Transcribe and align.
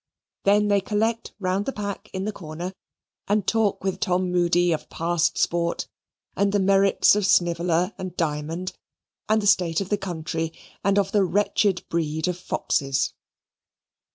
Then 0.45 0.67
they 0.67 0.81
collect 0.81 1.31
round 1.39 1.67
the 1.67 1.71
pack 1.71 2.09
in 2.11 2.25
the 2.25 2.31
corner 2.31 2.73
and 3.27 3.45
talk 3.45 3.83
with 3.83 3.99
Tom 3.99 4.31
Moody 4.31 4.71
of 4.71 4.89
past 4.89 5.37
sport, 5.37 5.87
and 6.35 6.51
the 6.51 6.59
merits 6.59 7.15
of 7.15 7.23
Sniveller 7.23 7.93
and 7.99 8.17
Diamond, 8.17 8.73
and 9.29 9.37
of 9.37 9.41
the 9.41 9.47
state 9.51 9.79
of 9.79 9.89
the 9.89 9.97
country 9.99 10.53
and 10.83 10.97
of 10.97 11.11
the 11.11 11.23
wretched 11.23 11.83
breed 11.87 12.27
of 12.27 12.35
foxes. 12.39 13.13